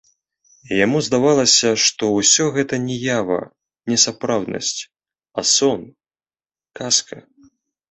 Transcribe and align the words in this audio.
Яму 0.85 1.01
здавалася, 1.07 1.69
што 1.85 2.03
ўсё 2.19 2.47
гэта 2.55 2.75
не 2.87 2.97
ява, 3.19 3.37
не 3.93 3.97
сапраўднасць, 4.07 4.75
а 5.37 5.47
сон, 5.55 5.79
казка. 6.83 7.17